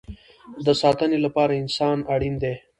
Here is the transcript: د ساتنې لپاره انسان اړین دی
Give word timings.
د 0.65 0.67
ساتنې 0.81 1.17
لپاره 1.25 1.59
انسان 1.63 1.97
اړین 2.13 2.35
دی 2.43 2.55